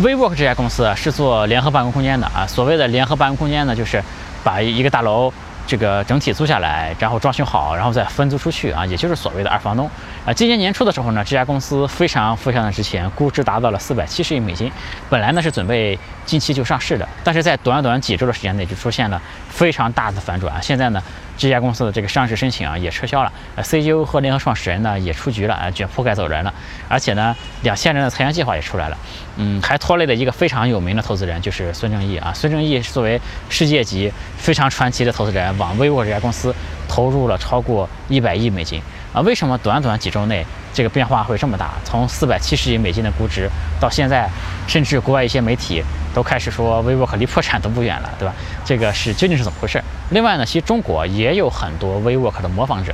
[0.00, 2.46] WeWork 这家公司啊是做联合办公空间的啊。
[2.46, 4.00] 所谓的联合办公空间呢，就是
[4.44, 5.32] 把一个大楼
[5.66, 9.90] 这个整体租下来，然后装修好，然后再分租出去啊，也就是所谓的二房东
[10.24, 10.32] 啊。
[10.32, 14.70] 今年年初的时候呢，这家公司非常非常的值钱，估值达到了四百七十亿美金。
[15.10, 20.62] 本来呢是准备近期就上市的，但是在短短几周的时间内就出现了非常大的反转。
[20.62, 21.02] 现在呢。
[21.38, 26.52] 这家公司的这个上市申请啊也撤销了，呃，CEO 和联合创始人呢也出局了，啊，卷铺盖走人了，
[26.88, 28.98] 而且呢，两千人的裁员计划也出来了，
[29.36, 32.32] 嗯，还拖累了一个非常有名的投资人，就是孙正义啊。
[32.34, 36.52] 孙正义作为世界级非常传奇的投资人，往 vivo 这家公司
[36.88, 38.82] 投入了超过一百亿美金
[39.12, 39.20] 啊。
[39.20, 41.74] 为什么短短几周内这个变化会这么大？
[41.84, 43.48] 从四百七十亿美金的估值，
[43.80, 44.28] 到现在，
[44.66, 45.84] 甚至国外一些媒体。
[46.18, 48.34] 都开始说 vivo 离破产都不远了，对吧？
[48.64, 49.80] 这个是究竟是怎么回事？
[50.10, 52.92] 另外呢，其实中国也有很多 vivo 的模仿者。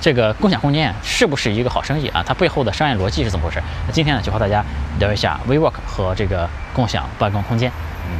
[0.00, 2.24] 这个共享空间是不是一个好生意啊？
[2.26, 3.62] 它背后的商业逻辑是怎么回事？
[3.86, 4.64] 那今天呢，就和大家
[4.98, 7.70] 聊一下 vivo 和这个共享办公空间。
[8.06, 8.16] 嗯，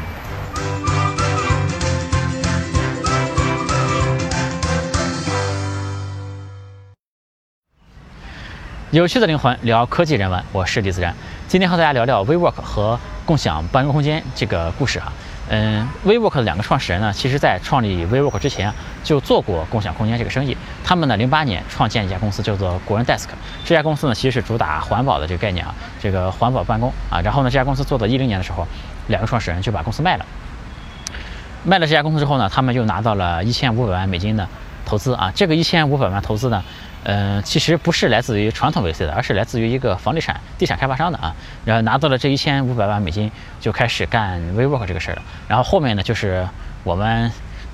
[8.90, 11.14] 有趣的灵魂聊科技人文，我是李自然。
[11.48, 13.00] 今天和大家聊聊 WeWork 和
[13.30, 15.12] 共享办公空间这个故事哈。
[15.50, 18.72] 嗯，WeWork 的两个创始人呢，其实在创立 WeWork 之前
[19.04, 20.56] 就做过共享空间这个生意。
[20.82, 23.28] 他们呢，零八年创建一家公司叫做国人 Desk。
[23.64, 27.20] 这家公司呢，其实是主打环保的这个概念啊，这个环保办公啊。
[27.20, 28.66] 然后呢，这家公司做到一零年的时候，
[29.06, 30.26] 两个创始人就把公司卖了。
[31.62, 34.48] 卖了这家公司之后呢，他们又拿到了一千五百万美金的
[34.84, 35.30] 投资啊。
[35.36, 36.64] 这个一千五百万投资呢。
[37.04, 41.34] 嗯，其实不是来自于传统 VC 的，而是来自于一个房地产、地产开发商的啊。
[41.64, 45.22] 然后拿到了这一千五百万美金，就开始干 WeWork 这个事儿了。
[45.48, 46.48] 然后后面呢，就是
[46.84, 47.30] 我们。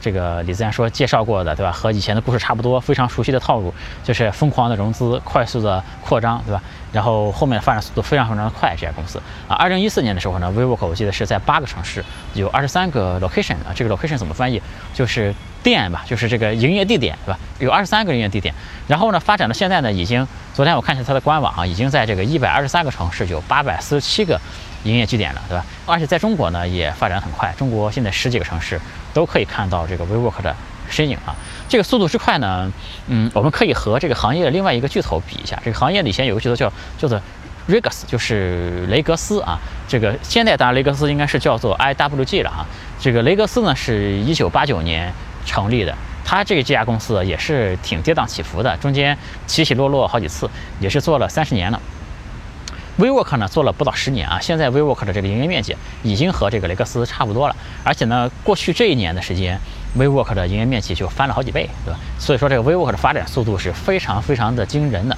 [0.06, 1.72] 这个李自然说介绍过的，对吧？
[1.72, 6.62] 和以前的故事差不多，非常熟悉的套路，就是疯狂的融资，快速的扩张，对吧？
[6.92, 8.72] 然后后面的发展速度非常非常的快。
[8.78, 12.04] 这家公司啊，二零一四年的时候呢，WeWork 我记得是在八个城市，
[12.34, 13.74] 有二十三个 location 啊。
[13.74, 14.62] 这个 location 怎么翻译？
[14.94, 17.38] 就是店吧，就是这个营业地点，对吧？
[17.58, 18.54] 有二十三个营业地点。
[18.86, 24.40] 然后呢，发展到现在呢，已经昨天我看一下它的官网啊，已经在这个一百二十三个城市，有八百四十七个。
[24.86, 25.64] 营业据点了，对吧？
[25.84, 27.52] 而且在中国呢，也发展很快。
[27.58, 28.80] 中国现在十几个城市
[29.12, 30.54] 都可以看到这个 WeWork 的
[30.88, 31.34] 身影啊。
[31.68, 32.70] 这个速度之快呢，
[33.08, 35.60] 嗯，我们可以和这个行业的另外一个巨头比一下。
[35.64, 37.20] 这个行业里以前有个巨头叫叫做
[37.68, 39.58] Regus，就是雷格斯啊。
[39.88, 42.64] 这个现在当然雷格斯应该是叫做 IWG 了啊。
[43.00, 45.12] 这个雷格斯呢是一九八九年
[45.44, 45.92] 成立的，
[46.24, 49.16] 它这个这家公司也是挺跌宕起伏的，中间
[49.46, 50.48] 起起落落好几次，
[50.78, 51.80] 也是做了三十年了。
[52.98, 59.60] WeWork 呢做了不到十年啊，现在 WeWork 的这个营业面积已经和这个雷克斯差不多了，而且呢，过去这一年的时间
[59.98, 61.98] ，WeWork 的营业面积就翻了好几倍，对吧？
[62.18, 65.16] 所以说这个 WeWork 的发展速度是非常非常的惊人的。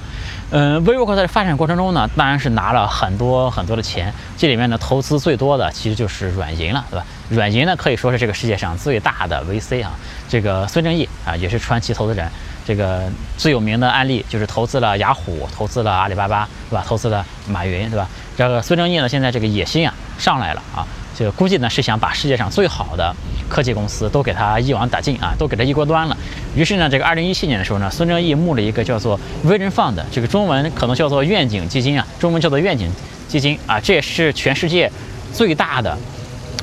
[0.51, 7.05] 嗯，WeWork 在发展过程中呢，当然是拿了很多很多的钱，这里面呢投资最多的其实就是软银了，对吧？
[7.29, 9.91] 软银呢可以说是这个世界上最大的 VC 啊，
[10.27, 12.29] 这个孙正义啊也是传奇投资人。
[12.65, 16.83] 这个最有名的案例就是投资了雅虎，投资了阿里巴巴，对吧？
[16.87, 18.07] 投资了马云，对吧？
[18.37, 20.85] 这个孙正义呢，现在这个野心啊上来了啊，
[21.17, 23.13] 就估计呢是想把世界上最好的
[23.49, 26.15] 科技公司都给他一网打尽啊，都给他一锅端了。
[26.55, 32.91] 于是呢，这个二零一七年的时候呢，孙正义募了一个叫做 Vision Fund，这个中文可能叫做愿景基金啊，中文叫做愿景
[33.27, 34.91] 基金啊，这也是全世界
[35.33, 35.97] 最大的。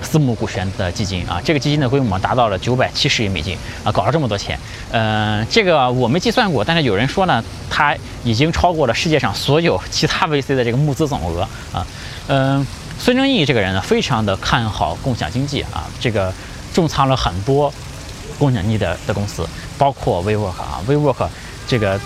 [0.03, 4.59] 私募股权的基金啊，这个基金的规模达到了九百七十亿美金啊，搞了这么多钱，
[4.91, 11.43] 嗯，这个我没计算过，但是有人说呢，它已经超过了世界上所有其他 VC 的这个募资总额
[11.73, 11.87] 啊，
[12.29, 12.67] 嗯，
[12.99, 16.33] 孙正义这个人呢，非常的看好共享经济啊，这个
[16.73, 17.73] 重仓了很多
[18.39, 19.49] 共享经济的的公司，
[19.79, 21.27] 包括 WeWork 啊，WeWork
[21.67, 21.99] 这个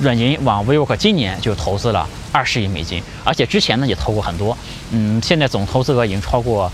[0.00, 4.56] 软银往 WeWork 今年就投资了二十亿美金，而且之前呢也投过很多，
[4.90, 6.70] 嗯，现在总投资额已经超过。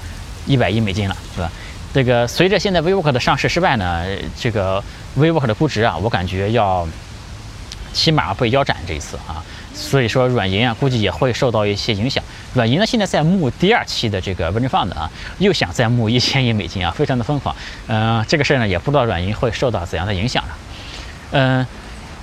[0.48, 1.48] 一百亿美金了，是吧？
[1.94, 4.04] 这个随着现在 WeWork 的上市失败呢，
[4.38, 4.82] 这个
[5.16, 6.86] WeWork 的估值啊，我感觉要
[7.94, 9.44] 起码被腰斩这一次啊。
[9.74, 12.22] 所以说软银啊，估计也会受到一些影响。
[12.52, 17.54] 软银呢，现在在募第二期的这个 Venture Fund 啊，又想再募一千亿美金啊，非常的疯狂。
[17.86, 20.48] 嗯，这个事儿呢，也不知道软银会受到怎样的影响了。
[21.30, 21.66] 嗯，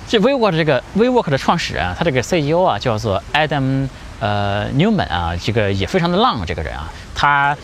[0.06, 3.88] 这 WeWork 这个 WeWork 的创始人，他这个 CEO 啊，叫做 Adam
[4.20, 7.56] 呃 Newman 啊，这个也非常的浪，这个人啊，他。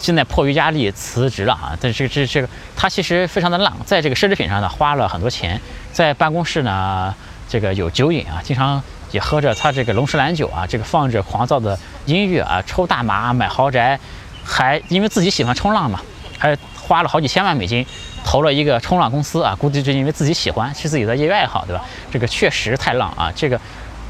[0.00, 1.76] 现在迫于压力辞职了啊！
[1.78, 5.60] 但是这这个他其实非常的浪，在这个奢侈品上呢花了很多钱，
[5.92, 7.14] 在办公室呢
[7.46, 14.00] 这个有酒瘾啊，经常也喝着他这个龙舌兰酒啊，这个放着狂躁的音乐啊，抽大麻，买豪宅，
[14.42, 16.00] 还因为自己喜欢冲浪嘛，
[16.38, 17.84] 还花了好几千万美金
[18.24, 21.84] 投了一个冲浪公司啊，估计就因为自己喜欢，是自己的业余爱好，对吧？
[22.10, 23.30] 这个确实太浪啊！
[23.36, 23.60] 这个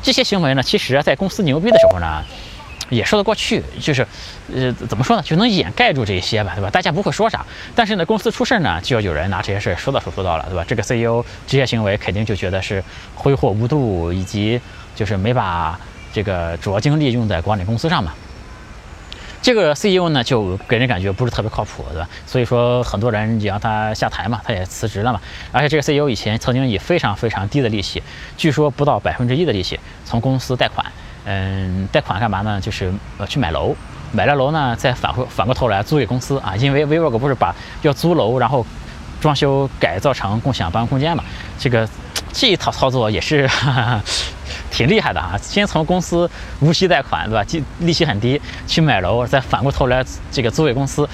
[0.01, 2.23] 这些行为呢，其实在公司牛逼的时候呢。
[2.91, 4.07] 也说得过去，就是
[4.55, 6.69] 呃怎么说呢，就能掩盖住这些吧，对吧？
[6.69, 7.45] 大家不会说啥，
[7.75, 10.65] 但是呢，公司出事儿呢，就要有人拿这些事儿说到手说到了，对吧？
[10.69, 12.83] 这个 CEO 这些行为肯定就觉得是
[13.15, 14.61] 挥霍无度，以及
[14.95, 15.79] 就是没把
[16.13, 18.13] 这个主要精力用在管理公司上嘛。
[19.43, 22.07] 这个 CEO 呢，就给人感觉不是特别靠谱，对吧？
[22.27, 25.21] 所以说很多人也让他下台嘛，他也辞职了嘛。
[25.51, 28.03] 而且这个 CEO 以前曾经以非常非常低的利息，
[28.37, 30.85] 据说不到百分之一的利息从公司贷款，
[31.25, 32.61] 嗯，贷款干嘛呢？
[32.61, 33.75] 就是呃去买楼，
[34.12, 38.64] 买了楼呢再返回反过头来租给公司啊，因为 WeWork 不是把要租楼，然后
[39.20, 41.22] 装修改造成共享办公空间嘛，
[41.58, 41.88] 这个
[42.32, 43.49] 这一套操作也是。
[44.70, 45.38] 挺厉害的啊！
[45.43, 46.31] 先从公司
[46.61, 47.44] 无息贷款，对吧？
[47.50, 51.08] 利利息很低，去买楼，再反过头来这个租给公司，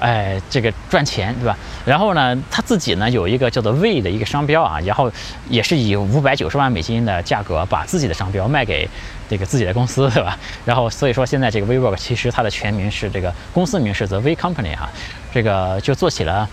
[0.00, 1.56] 哎，这个赚钱，对吧？
[1.84, 5.12] 然后呢，他自己呢有一个叫做 V 的一个商标啊，然后
[5.48, 8.88] 也是以五百九十万美金的价格把自己的商标卖给
[9.28, 10.38] 这个自己的公司，对吧？
[10.64, 14.88] 然后所以说现在这个 WeWork 其实它的全名是这个公司名是 The V Company 哈，
[15.32, 16.48] 这个就做起了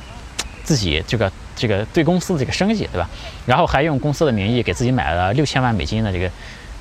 [0.63, 1.31] 自己这个。
[1.59, 3.09] 这个对公司的这个生意，对吧？
[3.45, 6.31] 然后还用公司的名义给自己买了六千万美金的这个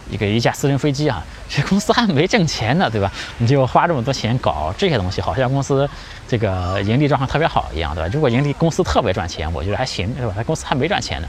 [0.09, 1.23] 一个一架私人飞机啊！
[1.51, 3.11] 这公司还没挣钱呢，对吧？
[3.39, 5.89] 你就花这么多钱搞这些东西，好像公司
[6.29, 8.11] 这个盈利状况特别好一样，对吧？
[8.13, 10.33] 如果盈利公司特别赚钱，我觉得还行，对吧？
[10.37, 11.29] 他公司还没赚钱呢。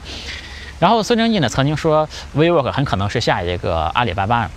[0.79, 2.07] 然后孙正义呢曾经说
[2.37, 4.49] ，WeWork 很可能是下一个阿里巴巴。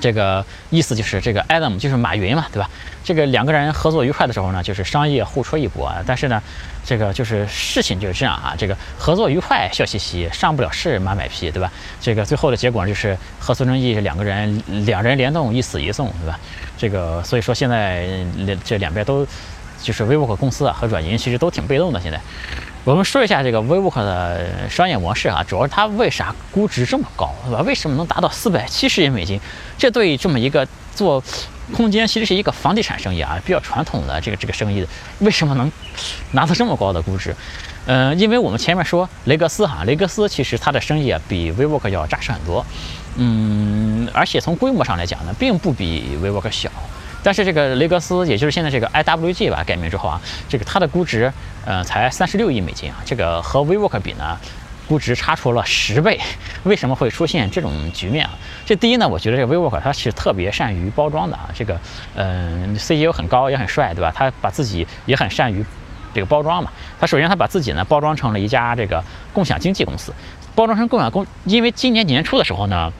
[0.00, 2.68] 这个意思就是这个 Adam 就是马云嘛，对吧？
[3.04, 6.02] 这个两个人合作愉快的时候呢，就是商业互吹一波啊。
[6.06, 6.42] 但是呢，
[6.84, 11.70] 这个就是事情就是这样啊，这个合作愉快笑嘻嘻，上不了市马买批，对吧？
[12.00, 16.38] 这个最后的结果就是和孙正义两个人两人联动一死一送，对吧？
[16.76, 18.06] 这个所以说现在
[18.64, 19.26] 这两边都
[19.80, 22.20] 就是 WeWork 公司啊和软银其实都挺被动的现在。
[22.86, 27.60] 我们说一下这个 WeWork 的商业模式啊，主要是它为啥估值这么高，对吧？
[27.62, 29.40] 为什么能达到四百七十亿美金？
[29.76, 31.20] 这对这么一个做
[31.74, 34.86] 空间，其实是一个房地产生意啊，比较传统的这个这个生意，
[35.18, 35.70] 为什么能
[36.30, 37.34] 拿到这么高的估值？
[37.86, 42.64] 嗯，因为我们前面说雷格斯哈，雷格斯其实它的生意啊比 WeWork 要扎实很多，
[43.16, 46.70] 嗯，而且从规模上来讲呢，并不比 WeWork 小。
[47.26, 51.32] 但是这个雷格斯，也就是现在这个 IWG 吧，改名之后啊，这个它的估值，
[51.64, 54.38] 呃，才三十六亿美金啊，这个和 WeWork 比呢，
[54.86, 56.20] 估值差出了十倍。
[56.62, 58.30] 为什么会出现这种局面啊？
[58.64, 61.76] 这第一呢，我觉得这个 WeWork 它是特别善于包装的啊，这个，
[62.14, 64.12] 嗯，CEO 很高也很帅，对吧？
[64.14, 65.66] 他把自己也很善于
[66.14, 66.70] 这个包装嘛。
[67.00, 69.02] 他首先他把自己呢包装成了一家这个
[69.32, 70.14] 共享经济公司，
[70.54, 72.92] 包装成共享公，因为今年年初的时候呢，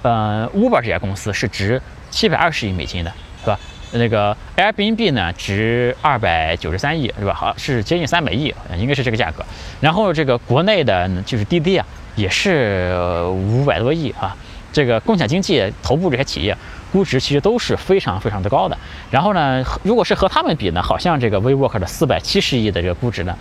[0.00, 3.12] 呃，Uber 这家公司是值七百二十亿美金的。
[3.46, 3.58] 是吧？
[3.92, 7.32] 那个 Airbnb 呢，值二百九十三亿，是吧？
[7.32, 9.44] 好，是接近三百亿，应该是这个价格。
[9.80, 12.92] 然后这个国内的就是滴滴啊，也是
[13.30, 14.36] 五百多亿啊。
[14.72, 16.54] 这个共享经济头部这些企业
[16.92, 18.76] 估值其实都是非常非常的高的。
[19.10, 23.38] 然后呢，如果是和他们比呢，好像这个 WeWork 的四百七十亿的这个估值呢，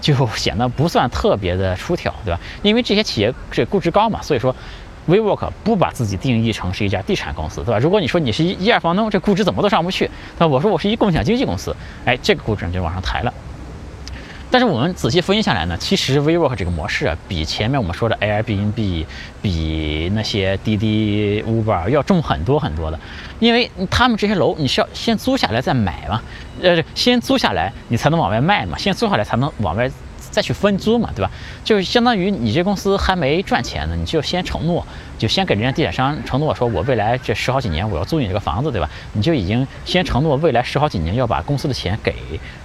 [0.00, 2.40] 就显得不算特别的出挑，对吧？
[2.62, 4.56] 因为这些企业这估值高嘛，所以说。
[5.08, 7.78] WeWork 不把自己定义成是一家地产公司，对吧？
[7.78, 10.08] 如果你说你是一一二房东，这估值怎么都上不去。
[10.38, 13.34] 那我说我是一共享经济公司，哎，这个估值就往上抬了。
[14.48, 19.06] 但是我们仔细分析下来呢，其实 WeWork 这个模式啊，比前面我们说的 Airbnb、
[19.40, 23.00] 比那些滴滴、Uber 要重很多很多的，
[23.40, 26.22] 因为他们这些楼你是要先租下来再买嘛，
[26.62, 29.90] 呃，先租下来你才能往外卖嘛，先租下来才能往外。
[30.32, 31.30] 再去分租嘛，对吧？
[31.62, 34.84] 就相当于你这公司还没赚钱呢，你就先承诺，
[35.18, 38.90] 就先给人家地产商承诺，说我未来这十好几年我要租你这个房子，对吧？
[39.12, 42.14] 你就已经先承诺未来十好几年要把公司的钱给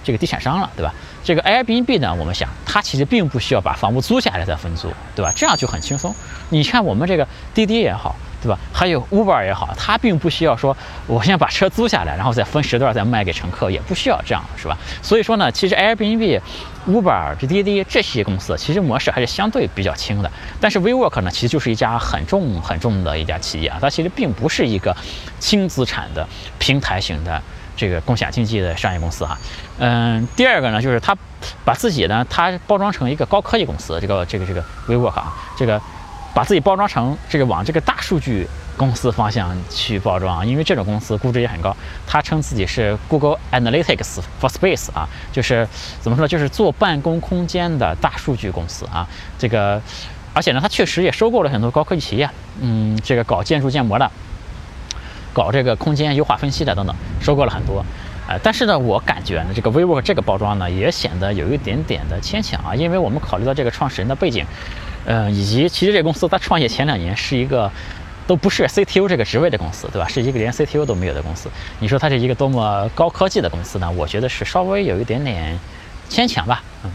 [0.02, 0.92] 这个地产商了，对吧？
[1.22, 5.30] 这个 Airbnb 呢，我们想它其实并不需要把房屋租下来再分租，对吧？
[5.36, 6.12] 这样就很轻松。
[6.48, 8.16] 你看我们这个滴滴也好。
[8.40, 8.56] 对吧？
[8.72, 10.76] 还有 Uber 也好，它并不需要说，
[11.08, 14.78] 我先把车租下来，然后再分时段再卖给乘客，也不需要这样，是吧？
[15.02, 16.40] 所以说呢，其实 Airbnb、
[16.88, 20.30] Uber、这滴滴这些公司，其实模式还是相对比较轻的。
[20.60, 24.96] 但是 WeWork 呢，其实就是一家很重很重的一家企业啊，它其实并不是一个
[25.38, 26.26] 轻资产的
[26.58, 27.40] 平台型的
[27.76, 29.38] 这个共享经济的商业公司哈。
[29.78, 31.16] 嗯，第二个呢，就是它
[31.64, 35.80] 把自己呢，它包装成一个高科技公司，这个这个这个 WeWork 啊，这个。
[36.34, 38.46] 把自己包装成这个往这个大数据
[38.78, 41.76] 公司方向去包装，因为这种公司估值也很高。
[42.06, 45.68] 他称自己是 Google Analytics for Space 啊，就是
[46.00, 49.06] 怎么说，就是做办公空间的大数据公司啊。
[49.38, 49.82] 这个，
[50.32, 52.30] 而且呢，他确实也收购了很多高科技企业，
[52.60, 54.10] 嗯，这个搞建筑建模的，
[55.34, 57.84] 搞这个空间优化分析的等等，收购了很多。
[58.28, 64.44] 呃，但是呢，我感觉呢，这个 WeWork 这个包装呢，也显得有一点点的牵强啊，因为我们考虑到这个创始人的背景。
[65.06, 67.70] 呃，以及其实这个公司它创业前两年是一个
[68.28, 70.06] 都不是 CTO 这个职位的公司，对吧？
[70.06, 71.50] 是一个连 CTO 都没有的公司。
[71.80, 73.90] 你说它是一个多么高科技的公司呢？
[73.90, 75.58] 我觉得是稍微有一点点
[76.08, 76.62] 牵强吧。
[76.84, 76.90] 嗯，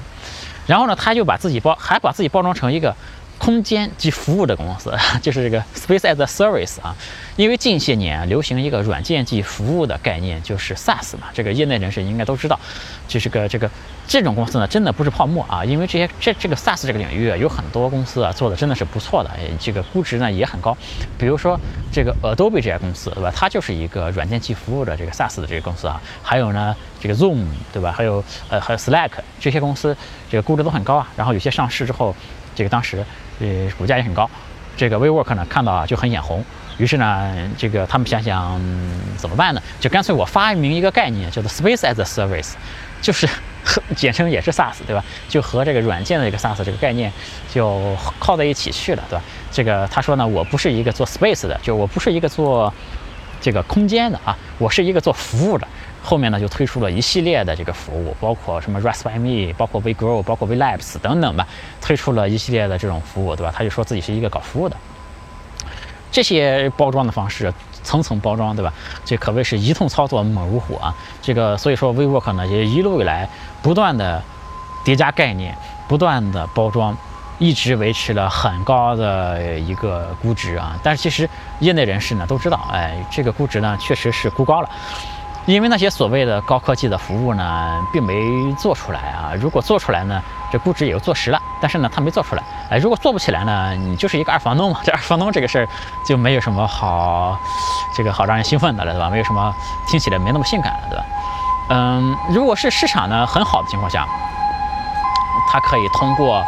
[0.68, 2.96] 然后呢，他就把自己包，还把自己包装成一个。
[3.44, 6.96] 空间及服务的公司， 就是这个 Space as a Service 啊。
[7.36, 11.28] 因为近些年流行一个软件及服务的概念，就是 SaaS 嘛。
[11.34, 12.58] 这个业内人士应该都知道，
[13.08, 13.70] 就是个这个
[14.08, 15.66] 这种公司呢，真的不是泡沫啊。
[15.66, 20.78] 因为这些这这个 SaaS 这个领域啊，有很多公司啊做的真的是不错的，这个估值呢也很高。
[21.18, 21.60] 比如说
[21.92, 23.34] 这个 Adobe 这家公司，对吧？
[23.36, 26.00] 它就是一个软件及服务的这个 SaaS 的这个公司啊。
[26.22, 27.92] 还有呢，这个 Zoom，对吧？
[27.92, 29.10] 还有呃还有 Slack
[29.40, 29.98] 这些公司，
[30.30, 31.12] 这个估值都很高啊。
[31.18, 32.16] 然后有些上市之后，
[32.56, 33.04] 这个当时。
[33.40, 33.48] 呃，
[33.80, 34.30] 股价也很高，
[34.78, 36.46] 这个 WeWork 呢看到啊就很眼红，
[36.78, 38.62] 于是呢，这个他们想想
[39.18, 39.62] 怎么办呢？
[39.80, 42.52] 就干脆我发明一个概念，叫做 Space as a Service，
[43.02, 43.28] 就是
[43.96, 45.04] 简称也是 SaaS，对吧？
[45.28, 47.12] 就和这个软件的一个 SaaS 这个概念
[47.52, 49.26] 就靠在一起去了，对吧？
[49.52, 52.72] 这个他说呢，我不是一个做 Space 的，就我不是一个做
[53.42, 55.68] 这个空间的啊，我是一个做服务的。
[56.04, 61.48] 后面呢就推出了一系列的这个服务，包括什么 Rest by Me，包括 WeGrow，包括 WeLabs 等等吧，
[61.82, 63.54] 推出了一系列的这种服务，对吧？
[63.56, 64.76] 他就说自己是一个搞服务的。
[66.12, 68.72] 这些包装的方式，层层包装，对吧？
[69.04, 70.94] 这可谓是一通操作猛如虎啊！
[71.22, 73.28] 这个所以说 WeWork 呢也一路以来
[73.64, 74.22] 不断的
[74.84, 75.58] 叠加概念，
[75.88, 76.96] 不断的包装，
[77.40, 80.78] 一直维持了很高的一个估值啊。
[80.84, 81.28] 但是其实
[81.62, 84.70] 业内人士呢都知道，哎，这个估值呢确实是估高了。
[85.46, 89.34] 因为那些所谓的高科技的服务呢，并没做出来啊。
[89.36, 91.42] 如果做出来呢，这估值也就坐实了。
[91.62, 92.44] 但是呢，他没做出来。
[92.70, 94.80] 哎，如果做不起来呢，你就是一个二房东嘛。
[94.86, 95.68] 这二房东这个事儿
[96.08, 97.38] 就没有什么好，
[97.94, 99.10] 这个好让人兴奋的了，对吧？
[99.10, 99.54] 没有什么
[99.86, 101.06] 听起来没那么性感了，对吧？
[101.72, 104.08] 嗯，如果是市场呢很好的情况下，
[105.52, 106.42] 它可以通过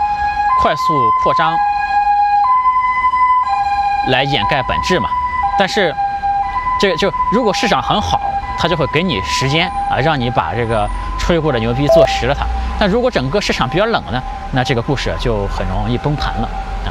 [0.61, 1.53] 快速扩张
[4.07, 5.09] 来掩盖本质嘛。
[5.59, 5.93] 但是
[6.79, 8.21] 这个就如果市场很好。
[8.65, 12.47] 他就会给你时间啊，让你把这个吹过的牛逼做实了它。
[12.79, 14.19] 但如果整个市场比较冷呢，
[14.53, 16.49] 那这个故事就很容易崩盘了
[16.83, 16.89] 啊。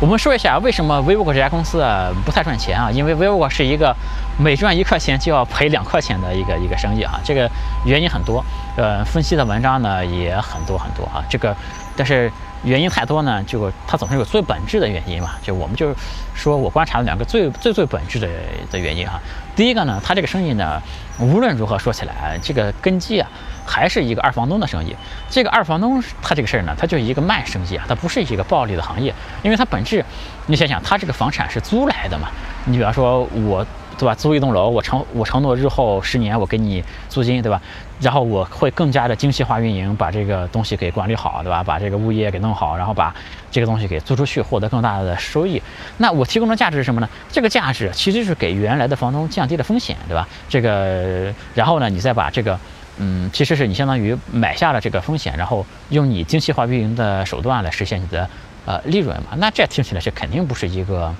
[0.00, 2.88] 我们说一下为什么 vivo 这家公司啊不太赚钱啊？
[2.92, 3.92] 因为 vivo 是一个
[4.38, 7.18] 每赚一块钱就要赔两块钱的一个一个生意啊。
[7.24, 7.50] 这个
[7.84, 8.44] 原因很多，
[8.76, 11.24] 呃，分析的文章呢也很多很多啊。
[11.28, 11.56] 这个
[11.96, 12.30] 但是。
[12.62, 15.30] 原因太多呢，就它总是有最本质的原因嘛。
[15.42, 15.94] 就我们就
[16.34, 18.28] 说我观察了两个最最最本质的
[18.70, 19.20] 的原因哈。
[19.56, 20.80] 第一个呢，它这个生意呢，
[21.18, 23.28] 无论如何说起来，这个根基啊，
[23.66, 24.94] 还是一个二房东的生意。
[25.28, 30.04] 这个二房东他这个事儿呢，他就是一个慢生意啊，它不是一个暴利的行业，因为它本质，
[30.46, 32.28] 你想想，它这个房产是租来的嘛。
[32.66, 33.66] 你比方说我。
[33.98, 34.14] 对吧？
[34.14, 37.60] 租一栋楼，我承我承诺日后十年我给你租金，对吧？
[38.00, 41.62] 然后我会更加的精细化运营，把这个东西给管理好，对吧？
[41.62, 43.14] 把这个物业给弄好，然后把
[43.50, 45.62] 这个东西给租出去，获得更大的收益。
[45.98, 47.08] 那我提供的价值是什么呢？
[47.30, 50.26] 这个价值其实是给原来的房东降低了风险，对吧？
[50.48, 52.58] 这个，然后呢，你再把这个，
[52.96, 58.26] 嗯，其实是你相当于买下了这个风险，然后用你精细化运营的手段来实现你的
[58.64, 59.36] 呃利润嘛？
[59.36, 61.14] 那这听起来是肯定不是一个。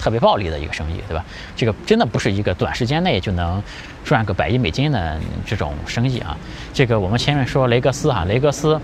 [0.00, 1.22] 特别暴利的一个生意，对吧？
[1.54, 3.62] 这个真的不是一个短时间内就能
[4.02, 6.34] 赚个百亿美金的这种生意啊。
[6.72, 8.80] 这个我们前面说雷格斯哈，雷格斯，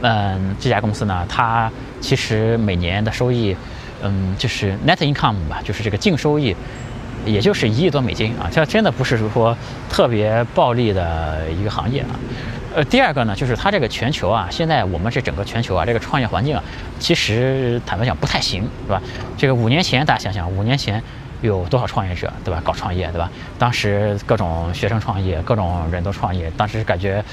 [0.00, 3.54] 嗯，这家公司呢，它其实每年的收益，
[4.02, 6.56] 嗯，就是 net income 吧，就是这个净收益，
[7.26, 8.48] 也就是一亿多美金啊。
[8.50, 9.54] 这真的不是说
[9.90, 12.16] 特别暴利的一个行业啊。
[12.74, 16.64] 呃，第二个呢，就是它这个全球啊，现在我们这整个全球啊，这个创业环境啊，
[16.98, 19.00] 其实坦白讲不太行，是吧？
[19.38, 21.00] 这个五年前大家想想，五年前
[21.40, 22.60] 有多少创业者，对吧？
[22.64, 23.30] 搞创业，对吧？
[23.60, 27.24] 当时各种学生创业，各种人都创业，当时感觉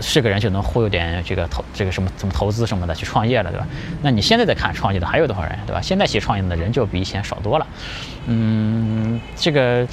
[0.00, 3.66] 是个人就能忽悠点这个投这个什么怎么投资什么的去创业了，对吧？
[4.00, 5.82] 那你现在再看创业的还有多少人，对吧？
[5.82, 7.66] 现在其实创业的人就比以前少多了。
[8.28, 9.86] 嗯，这个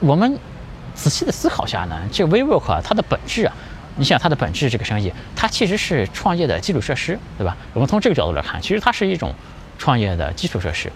[0.00, 0.38] 我们
[0.94, 3.54] 仔细的思考下呢，这个 WeWork 它的本质啊。
[3.98, 7.56] 你想它的本质，这个生意它其实是创业的基础设施，对吧？
[7.74, 9.34] 我们从这个角度来看，其实它是一种
[9.76, 10.90] 创业的基础设施。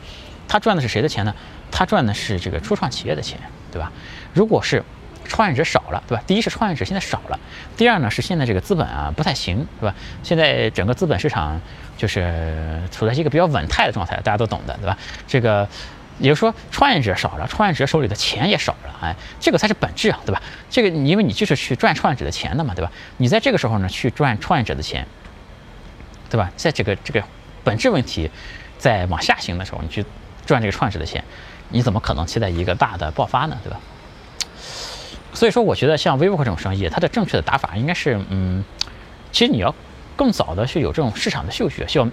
[0.47, 1.35] 它赚的是谁的钱呢？
[1.71, 3.39] 它赚的是这个初创企业的钱，
[3.73, 3.91] 对吧？
[4.33, 4.83] 如果是
[5.25, 6.23] 创业者少了，对吧？
[6.27, 7.39] 第一是创业者现在少了，
[7.77, 9.95] 第二呢是现在这个资本啊不太行，对吧？
[10.23, 11.61] 现在整个资本市场
[11.97, 14.97] 就是处在一个比较稳态的状态，大家都懂的，对吧？
[15.27, 15.69] 这个。
[16.19, 20.41] 也就是说，创业者少了，创业者手里的钱也少了，哎，这个才是本质啊，对吧？
[20.71, 22.91] 这个因为你就是去赚创业者的钱的嘛，对吧？
[23.17, 25.07] 你在这个时候呢去赚创业者的钱，
[26.31, 26.51] 对吧？
[26.57, 27.23] 在这个这个
[27.65, 28.31] 本质问题
[28.79, 30.05] 在往下行的时候，你去
[30.47, 31.25] 赚这个创业者的钱，
[31.71, 33.81] 你怎么可能期待一个大的爆发呢，对吧？
[35.35, 38.63] 所以说，我觉得像 WeWork 这种生意，它的正确的打法应该是，嗯，
[39.33, 39.75] 其实你要
[40.15, 42.07] 更早的去有这种市场的嗅觉，需要。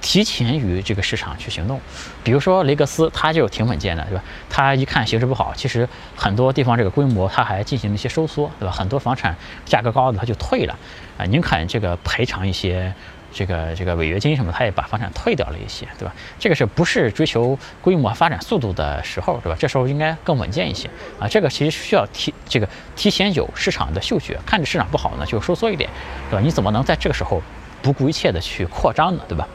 [0.00, 1.80] 提前于这个市场去行动。
[2.22, 4.24] 比如说雷格斯，它就挺稳健的，对吧？
[4.48, 8.72] 它一看形势不好，其实很多地方这个规模它还进行了一些收缩，对吧？
[8.72, 10.78] 很多房产价格高的它就退了，
[11.18, 12.92] 啊，宁肯这个赔偿一些。
[13.32, 16.12] 这个这个违约金什么，他也把房产退掉了一些，对吧？
[16.40, 19.56] 这个是不是追求规模发展速度的时候，对吧？
[19.56, 21.28] 这时候应该更稳健一些啊。
[21.28, 25.88] 这个其实需要提这个提前有市场的嗅觉，看着市场不好呢，就收缩一点，
[26.28, 26.42] 对吧？
[26.44, 27.40] 你怎么能在这个时候
[27.80, 29.46] 不顾一切的去扩张呢，对吧？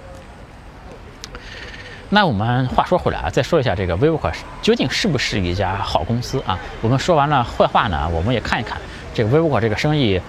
[2.16, 6.58] 那我们话说回来啊，再说一下这个 WeWork 究竟是不是一家好公司啊？
[6.80, 8.78] 我们说完了坏话呢，我们也看一看
[9.14, 10.22] 这个 WeWork 这个生意。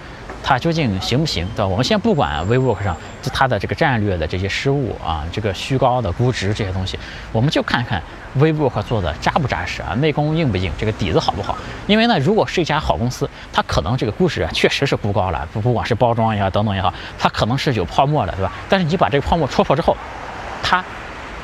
[0.43, 1.67] 它究竟行不行，对吧？
[1.67, 2.95] 我们先不管 WeWork 上
[3.33, 6.99] 它的这个战略的这些失误啊，这个虚高的估值这些东西，
[7.31, 8.03] 我们就看看
[8.37, 11.57] WeWork 做的扎不扎实啊，内功硬不硬，这个底子好不好？
[11.87, 18.51] 因为呢，如果是一家好公司，它可能这个估值啊确实是估高了，不不管是包装也好，等等也好，它可能是有泡沫的，对吧？
[18.67, 19.95] 但是你把这个泡沫戳破之后，
[20.61, 20.83] 它。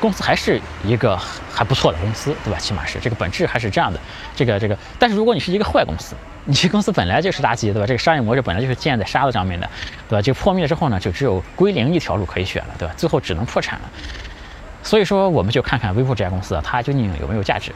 [0.04, 1.18] 公司还是一个
[1.50, 2.58] 还不错的公司，对吧？
[2.58, 3.98] 起码是这个本质还是这样的。
[4.36, 7.86] 这个这个，但是如果你是一个坏公司，你这公司本来就是垃圾，对吧？
[7.86, 9.66] 这个商业模式本来就是建在沙子上面的，
[10.06, 10.20] 对吧？
[10.20, 12.92] 就破灭之后呢，就只有归零一条路可以选了，对吧？
[12.98, 13.88] 最后只能破产了。
[14.82, 17.72] 所以说，我们就看看微博这家公司啊，它究竟有没有价值。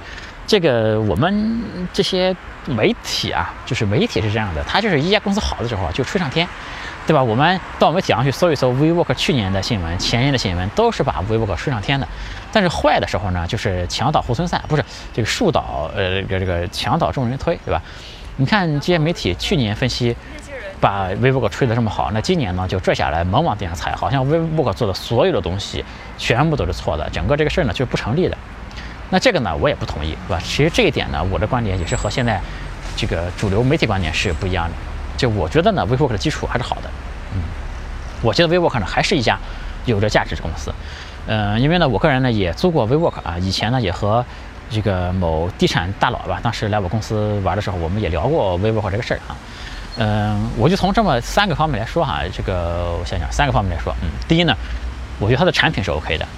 [0.46, 1.62] 这个我们
[1.94, 6.46] 这些媒体啊，就是媒体是这样的，它就是一家公司好的时候啊，就吹上天。
[7.08, 7.22] 对吧？
[7.22, 12.06] 我们到媒体上去搜一搜 WeWork 去年的新闻、前年的新闻，都是把 WeWork 吹上天的。
[12.52, 14.84] 但是坏的时候呢，就是墙倒猢狲散，不是
[15.14, 17.80] 这个树倒，呃，这个这个墙倒众人推，对吧？
[18.36, 20.14] 你看这些媒体去年分析，
[20.82, 25.82] 把 WeWork 吹得这么好，那今年呢就拽下来猛往地上踩，好像 WeWork 做的所有的东西
[26.18, 28.36] 全部都是错的，整个这个事儿呢就是不成立的。
[29.08, 30.42] 那这个呢我也不同意，对吧？
[30.44, 32.38] 其实这一点呢，我的观点也是和现在
[32.94, 34.74] 这个主流媒体观点是不一样的。
[35.18, 36.88] 就我觉得呢，WeWork 的基础还是好的，
[37.34, 37.42] 嗯，
[38.22, 39.36] 我觉得 WeWork 呢还是一家
[39.84, 40.72] 有着价值的公司，
[41.26, 44.24] 嗯，因为呢，我个人呢也租过 WeWork 啊，以前呢也和
[44.70, 49.36] 这个某地产大佬吧，当时来我公司玩的时候，我们也聊过 WeWork 这个事儿啊，
[49.96, 54.54] 嗯，我就从这么三个方面来说哈，这个我想想，三个方面来说，嗯，第一呢，
[55.18, 56.28] 我觉得它的产品是 OK 的，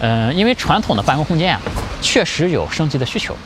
[0.00, 1.60] 嗯，因为传统的办公空间啊，
[2.02, 3.36] 确实有升级的需求。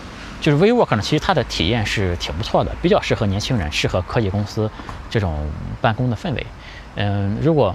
[0.41, 4.71] 就是 WeWork 呢，其实它的体验是挺不错的，比较适合年轻人，适合科技公司
[5.11, 6.47] 这种办公的氛围。
[6.95, 7.75] 嗯，如果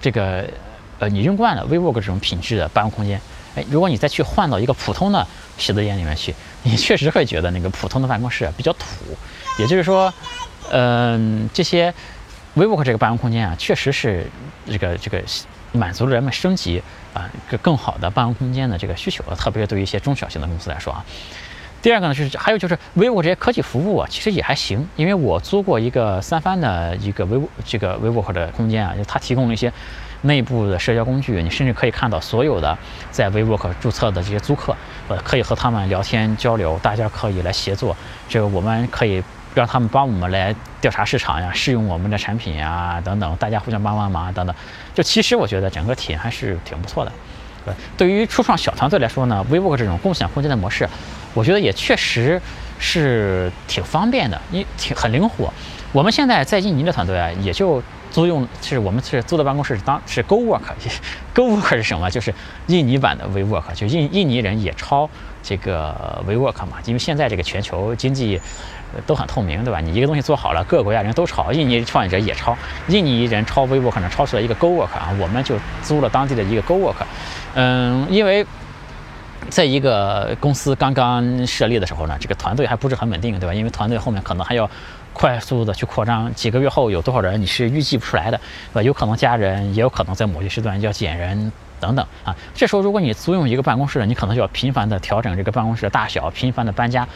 [0.00, 0.48] 这个
[0.98, 3.20] 呃你用惯了 WeWork 这种品质的办公空间，
[3.54, 5.26] 哎，如果你再去换到一个普通的
[5.58, 8.86] 写字间里面去，你确实会觉得那个普通的办公室比较土。
[9.58, 10.12] 也就是说，
[10.70, 11.92] 嗯，这些
[12.56, 14.26] WeWork 这个办公空间啊，确实是
[14.66, 15.22] 这个这个
[15.72, 21.04] 满足了人们升级啊一个更好的办公空间的这个需求，特别是对于一些中小型的公司来说啊。
[21.80, 24.86] 第二个呢，就是还有就是 vivo 这些科技服务啊，其实也还行。
[24.96, 29.72] 因为我租过一个三番的一个 vivo 这个 vivo 的空间啊，就它提供了一些
[30.22, 32.76] 内部的社交工具，你甚至可以看到所有的
[33.12, 37.96] 在 vivo 注册的这些租客，呃，可以和他们聊天交流，大家可以来协作。
[38.28, 39.22] 这个我们可以
[39.54, 44.54] 让他们帮我们来调查市场呀，试用我们的产品呀，等等，大家互相帮帮忙等等。
[44.92, 47.12] 就其实我觉得整个体验还是挺不错的。
[47.66, 50.88] 呃对于初创小团队来说呢，vivo 这种共享空间的模式。
[51.38, 52.42] 我觉得也确实
[52.80, 55.52] 是挺方便的，你挺很灵活。
[55.92, 62.10] 我们现在在印尼的团队啊，也就租用，其实我们是租的办公室当是 Go Work，Go Work 是什么？
[62.10, 62.34] 就是
[62.66, 65.08] 印尼版的 WeWork，就印印尼人也抄
[65.40, 66.78] 这个 WeWork 嘛。
[66.86, 68.40] 因为现在这个全球经济
[69.06, 69.78] 都很透明，对吧？
[69.78, 76.96] 你一个东西做好了，各个国家人都抄，印尼创业者也抄，印尼人抄 WeWork 可能抄出来一个 Go Work 啊，我们就租了当地的一个 Go Work，
[77.54, 78.44] 嗯，因为。
[79.50, 83.54] 在一个公司刚刚设立的时候呢，这个团队还不是很稳定，对吧？
[83.54, 84.68] 因为团队后面可能还要
[85.12, 88.38] 快速的去扩张，几个月后有多少人你是预计不出来的，
[88.72, 88.82] 对吧？
[88.82, 92.36] 有可能加人，也有可能在某些时段要减人等等啊。
[92.54, 97.08] 这时候如果你租用一个办公室，你可能就要频繁的调整这个办公室的大小，频繁的搬家，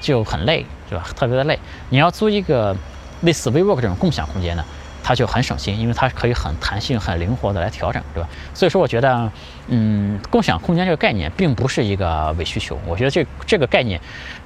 [0.00, 1.04] 就很累，对吧？
[1.16, 1.58] 特别的累。
[1.88, 2.76] 你要租一个
[3.22, 4.64] 类似 WeWork 这种共享空间呢？
[5.02, 8.28] 它就很省心，因为它可以很弹性、很灵活的来调整，对吧？
[8.54, 9.30] 所以说，我觉得，
[9.68, 14.00] 嗯，共享空间这个概念并不是一个伪需求，我觉得这这个概念，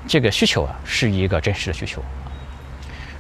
[0.07, 2.03] 这个需求啊，是一个真实的需求。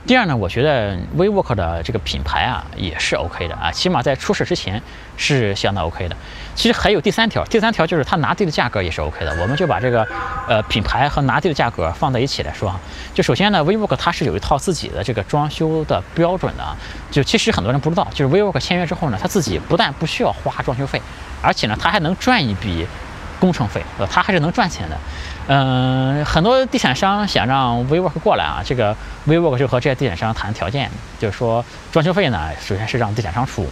[0.06, 4.82] 第二呢，我觉得 WeWork 的这个品牌啊也是 OK 的啊，起码在出事之前
[5.16, 6.16] 是相当 OK 的。
[6.54, 9.30] 其实还有第三条，第三条就是它拿地的价格也是 OK 的。
[9.40, 10.06] 我们就把这个
[10.46, 12.78] 呃品牌和拿地的价格放在一起来说啊。
[13.14, 16.76] 就首先呢，WeWork 它是有一套自己的这个装修的标准的。
[17.10, 21.00] 就其实很多人不知道，就是 WeWork 签约之后呢，他自己不但不需要花装修费，
[21.40, 22.86] 而且呢他还能赚一笔
[23.40, 24.96] 工程费，呃，他还是能赚钱的。
[25.46, 33.68] 嗯，很多地产商想让 WeWork 过来啊，这个 WeWork 就和这些地产商谈条件，就是说装修费呢，首先是让地产商出，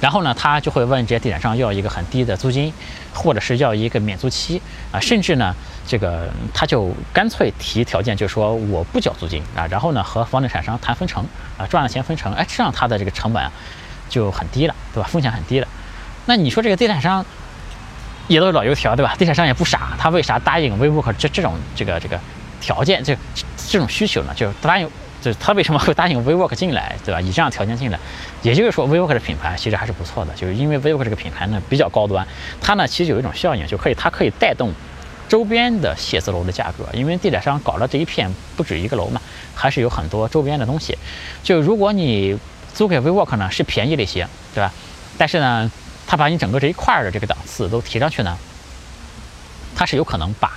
[0.00, 2.72] 然后呢，他就会问这些地产商要一个很低的租金，
[3.12, 4.60] 或者是要一个免租期
[4.90, 5.54] 啊，甚至呢，
[5.86, 11.24] 这个他就干脆提条件，就是说我不交租金啊，然后呢和房地产商谈分成
[11.56, 13.52] 啊，赚了钱分成，哎，这样他的这个成本啊
[14.08, 15.08] 就很低了，对吧？
[15.08, 15.68] 风险很低了。
[16.26, 17.24] 那你说这个地产商
[18.28, 19.14] 也都是老油条，对吧？
[19.18, 22.18] 地产商也不傻，他为啥答应 WeWork 这这种这个这个
[22.60, 23.16] 条件，这
[23.68, 24.32] 这种需求呢？
[24.34, 24.88] 就答应。
[25.22, 27.18] 就是他为什么会答应 WeWork 进来，对吧？
[27.18, 27.98] 以这样条件进来，
[28.42, 32.28] 也就是说 WeWork 的品牌其实还是不错的，就是因为 WeWork 这个品牌呢比较高端，
[32.60, 34.70] 它呢其实有一种效应，就可以它可以带动
[35.26, 39.18] 周边的写字楼的价格，因为地产商搞了这一片不止一个楼嘛，
[39.54, 40.94] 还是有很多周边的东西。
[41.42, 42.38] 就如果你
[42.74, 44.70] 租给 WeWork 呢是便宜了一些，对吧？
[45.16, 45.70] 但是呢，
[46.06, 48.36] 他把你整个这一块的这个档次都提上去呢，
[49.74, 50.52] 它是有可能把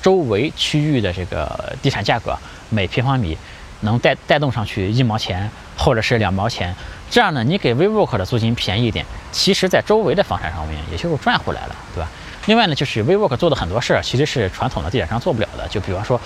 [0.00, 2.36] 周围区域的这个地产价格
[2.70, 3.36] 每平方米。
[3.84, 6.72] 能带带动上去一毛钱或者是两毛钱，
[7.10, 12.08] 这样呢，你给 WeWork 的租金便宜一点，其实在周围的房产上面也就是赚回来了，对吧？
[12.46, 16.20] 另外呢，就是 WeWork 做的很多事儿其实是传统的地产商做不了的，就比方说，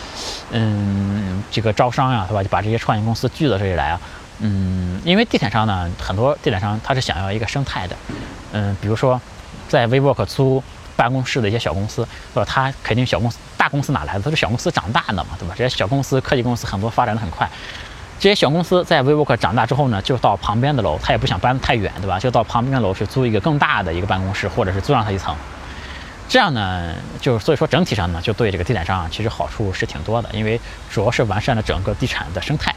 [0.51, 2.43] 嗯，这个招商呀，对吧？
[2.43, 3.99] 就把这些创业公司聚到这里来啊，
[4.41, 7.97] 嗯，因为地产商呢，很多地产商他是想要一个生态的，
[8.53, 9.21] 嗯，比如说
[9.69, 10.63] 在 WeWork 租。
[10.97, 12.51] 办公室的一些小公司，对吧？
[12.51, 14.21] 他肯定小公司、大公司哪来的？
[14.21, 15.55] 都是小公司长大的嘛，对吧？
[15.55, 17.47] 这些小公司、科技公司很多发展的很快。
[18.19, 22.19] 这些小公司在 WeWork 长大之后呢，就到旁边的楼，他也不想搬太远，对吧？
[22.19, 25.37] 就到旁边的楼去租一个更大的一个办公室，或者是租上它一层。
[26.31, 30.59] 这样呢，就所以说整体上呢，就对这个地产商，其实好处是挺多的，因为
[30.91, 32.75] 主要是完善了整个地产的生态。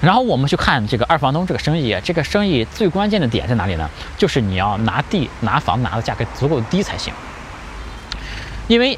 [0.00, 3.90] 然后我们去看这个二房东这个生意，这个生意最关键的点在哪里呢？
[4.16, 7.12] 就是你要拿地拿房拿的价格足够低才行。
[8.68, 8.96] 因为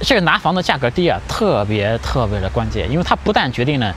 [0.00, 3.94] 这个拿房的价格低啊，特别特别的关键，因为它不但决定了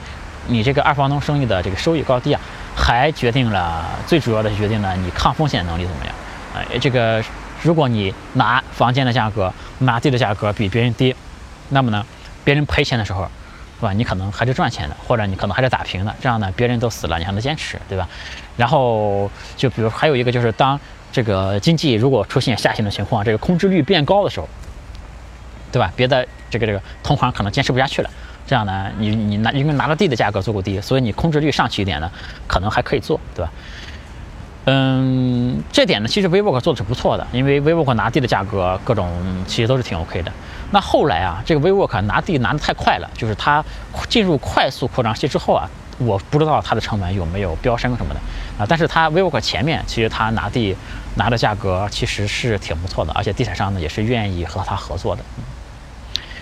[0.48, 2.40] 你这个二房东生意的这个收益高低啊，
[2.76, 6.14] 还决定了最主要的决定了你抗风险能力怎么样。
[6.54, 7.24] 哎，这个
[7.64, 11.16] 如果你拿房间的价格拿地的价格比别人低，
[11.70, 12.06] 那么呢，
[12.44, 13.28] 别人赔钱的时候。
[13.80, 13.94] 是吧？
[13.94, 18.08] 你可能还是赚钱的，或者你可能还是打平的，这样呢，别人都死了，你还能坚持，对吧？
[18.58, 20.80] 然后就比如还有一个就是，当
[21.12, 24.48] 这个经济如果出现下行的情况，这个空置率变高的时候，
[25.72, 25.92] 对吧？
[25.96, 28.10] 别的这个这个同行可能坚持不下去了，
[28.48, 32.10] 这样呢，你你拿因为拿了地的价格足够低，所以你空置率上去一点呢，
[32.48, 33.52] 可能还可以做，对吧？
[34.66, 39.08] 嗯，这点呢，其实 WeWork 做的是不错的，因为 WeWork 拿地的价格各种
[39.48, 40.32] 其实都是挺 OK 的。
[40.72, 43.64] 那后来啊，这个 WeWork 拿地拿的太快了，就是它
[44.10, 48.20] 进入快速扩张期之后啊，我不知道它的成本有没有飙升什么的
[48.58, 48.66] 啊。
[48.68, 50.76] 但是它 WeWork 前面其实它拿地
[51.14, 55.24] 拿的价格其实是挺不错的，而且地产商呢也是愿意和它合作的。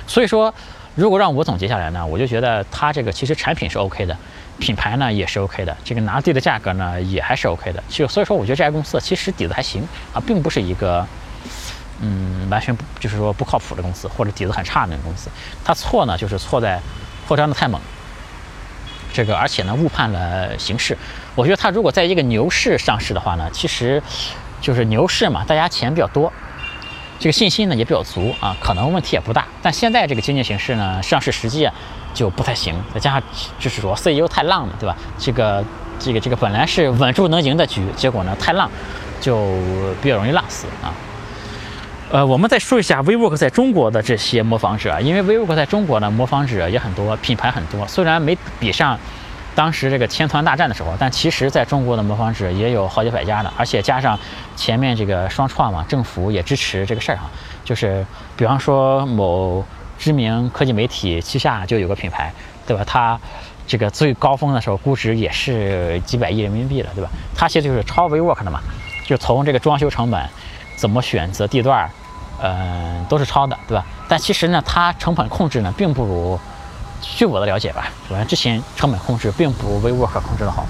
[0.07, 0.53] 所以说，
[0.95, 4.15] 如果让我总结下来呢，我就觉得它这个其实产品是 OK 的。
[4.59, 9.81] 品牌呢也是 OK 的，这个拿地的价格呢也还是 OK 的，就所以说我觉得这家公司其实底子还行
[10.13, 11.05] 啊，并不是一个
[11.99, 15.27] 嗯完全不就是说不靠谱的公司或者底子很差的那种公司。
[15.65, 16.79] 它错呢就是错在
[17.27, 17.81] 扩张的太猛，
[19.11, 20.95] 这个而且呢误判了形势。
[21.33, 24.01] 我觉得它如果在一个牛市上市的话呢，其实
[24.61, 26.31] 就是牛市嘛，大家钱比较多。
[27.23, 29.45] 这个信心呢也比较足啊，可能问题也不大。
[29.61, 31.73] 但现在这个经济形势呢，上市时机啊
[32.13, 33.23] 就不太行，再加上
[33.57, 34.93] 就是说 CEO 太浪了，对吧？
[35.17, 35.63] 这个
[35.97, 38.69] 这个这个本来是稳住能赢的局，结果呢太浪，
[39.21, 39.55] 就
[40.01, 40.91] 比较容易浪死啊。
[42.11, 48.99] 呃，我们再说一下 WeWork 在中国的这些模仿者，因为 WeWork 在中国呢模仿者也很多，品牌很多，虽然没比上。
[49.55, 54.17] 当时这个千团大战的时候，但其实在中国的模仿者也有好几百家的，而且加上
[54.55, 57.29] 前面这个双创嘛，政府也支持这个事儿哈。
[57.63, 59.63] 就是比方说某
[59.97, 62.33] 知名科技媒体旗下就有个品牌，
[62.65, 62.83] 对吧？
[62.85, 63.19] 它
[63.67, 67.09] 这个最高峰的时候估值也是几百亿人民币了，对吧？
[67.35, 68.59] 它其实就是超 WeWork 的嘛，
[69.05, 70.27] 就从这个装修成本、
[70.75, 71.89] 怎么选择地段，
[72.41, 73.85] 嗯，都是超的，对吧？
[74.07, 76.39] 但其实呢，它成本控制呢，并不如。
[77.03, 80.65] 据我的了解吧，首先之前成本控制并不如 WeWork 控制的好。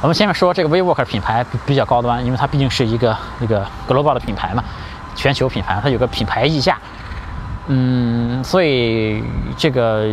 [0.00, 4.64] 我们前面说这个 WeWork 品牌比较高端，因为它毕竟是一个那个 global 的品牌嘛，
[5.14, 6.78] 全球品牌，它有个品牌溢价。
[7.66, 9.22] 嗯，所以
[9.58, 10.06] 这个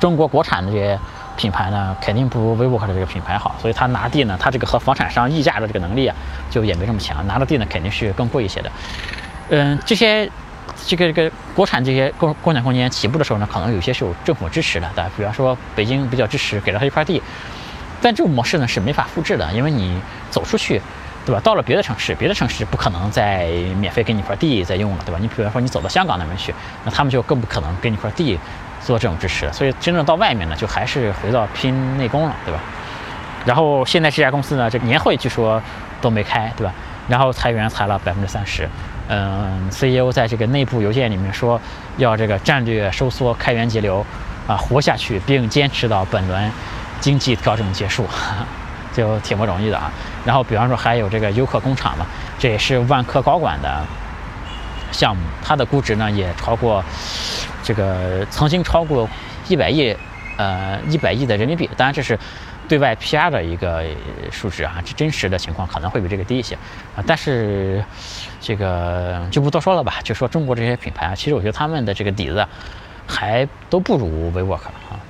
[0.00, 0.98] 中国国产的这些
[1.36, 3.54] 品牌呢，肯定不如 WeWork 的这个品牌好。
[3.60, 6.16] 所以它拿地呢，它这个和房产商议价的这个能力啊，
[6.48, 7.26] 就也没这么强。
[7.26, 8.72] 拿的地呢，肯定是更贵一些的。
[9.50, 10.30] 嗯，这些。
[10.86, 15.10] 这个这个国产这些共共享空间起步的时候呢，可能有些是有政府支持的，对吧？
[15.16, 17.22] 比方说北京比较支持，给了他一块地，
[18.02, 20.80] 但这种模式呢是没法复制的，因为你走出去，
[21.24, 21.40] 对吧？
[21.42, 23.46] 到了别的城市，别的城市不可能再
[23.78, 25.18] 免费给你一块地再用了，对吧？
[25.20, 28.38] 你比方说你走到香港那边去，那他们就更不可能给你一块地
[28.80, 32.60] 做这种支持了，所以真正到外面呢，就还是回到拼内功了，对吧？
[33.46, 35.62] 然后现在这家公司呢，这年会据说
[36.00, 36.72] 都没开，对吧？
[37.08, 38.68] 然后裁员裁了百分之三十。
[39.08, 41.60] 嗯，CEO 在这个内部邮件里面说，
[41.98, 44.04] 要这个战略收缩、开源节流，
[44.46, 46.50] 啊，活下去，并坚持到本轮
[47.00, 48.06] 经济调整结束，
[48.94, 49.92] 就挺不容易的啊。
[50.24, 52.06] 然后，比方说还有这个优客工厂嘛，
[52.38, 53.84] 这也是万科高管的
[54.90, 56.82] 项目，它的估值呢也超过
[57.62, 59.08] 这个曾经超过
[59.48, 59.94] 一百亿，
[60.38, 61.68] 呃，一百亿的人民币。
[61.76, 62.18] 当然这是。
[62.68, 63.84] 对外 PR 的一个
[64.30, 66.54] 数值啊，这真实的情况可能会比这个低一些
[66.96, 67.84] 啊，但是
[68.40, 70.00] 这个就不多说了吧。
[70.02, 72.46] 就说中国这些品牌啊，其实我觉得他们的这个底子
[73.06, 75.00] 还都不如 WeWork 啊。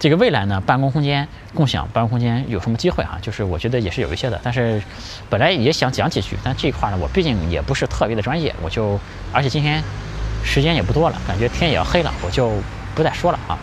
[0.00, 3.18] 这个未来呢，办公空间共享办公空间有什么机会啊？
[3.22, 4.82] 就是我觉得也是有一些的，但是
[5.30, 8.98] 本来也想讲几句，但这一块呢，我毕竟也不是特别的专业，我就
[9.32, 9.82] 而且今天
[10.42, 12.52] 时间也不多了，感觉天也要黑了，我就
[12.94, 13.58] 不再说了啊。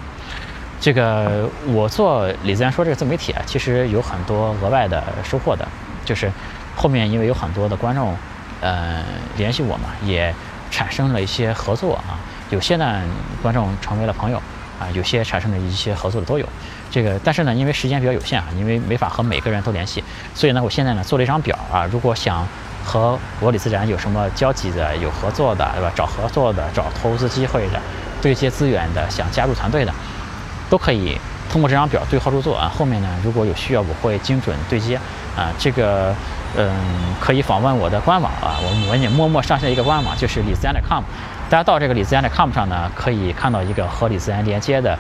[0.81, 5.65] 这个我做李自然说这个自媒体啊，其实有很多额外的收获的，
[6.03, 6.29] 就是
[6.75, 8.17] 后面因为有很多的观众，
[8.61, 9.03] 呃，
[9.37, 10.33] 联系我嘛，也
[10.71, 12.17] 产生了一些合作啊。
[12.49, 12.99] 有些呢
[13.43, 14.41] 观众成为了朋友
[14.79, 16.45] 啊，有些产生了一些合作的都有。
[16.89, 22.43] 这个但是呢，因为时间比较有限啊，因为没法和每个人都联系，所以呢，我现在呢做了一张表啊，如果想
[22.83, 25.91] 和我李自然有什么交集的、有合作的，对吧？
[25.95, 27.79] 找合作的、找投资机会的、
[28.19, 29.93] 对接资源的、想加入团队的。
[30.71, 31.19] 都可以
[31.51, 32.71] 通过这张表对号入座啊。
[32.73, 34.95] 后面呢，如果有需要，我会精准对接
[35.36, 35.51] 啊。
[35.60, 36.15] 这个，
[36.55, 36.73] 嗯，
[37.19, 38.55] 可以访问我的官网啊。
[38.63, 41.03] 我我也默默上线一个官网，就是李自然 .com。
[41.49, 44.97] 大家到这个李自然 .com 上呢，可以看到一个和李自然连接的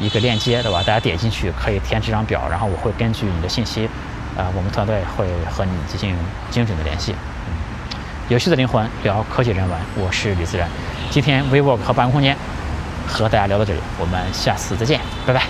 [0.00, 0.78] 一个链接，对吧？
[0.78, 3.86] 大家点进去可以填这张表，然后我会根据你的信息，
[4.36, 6.16] 呃，我们团队会和你进行
[6.50, 7.12] 精准的联系。
[7.12, 7.52] 嗯
[8.30, 10.68] 有趣的灵魂聊科技人文，我是李自然。
[11.10, 12.36] 今天 WeWork 和办公空间。
[13.10, 15.44] 和大家聊到这里，我们下次再见，拜拜。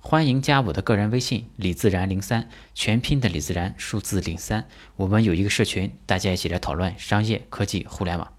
[0.00, 4.66] 欢迎加我的个人微信李自然零三，全拼的李自然，数字零三。
[4.96, 8.35] 我们有一个社群，大家一起来讨论商业科技互联网。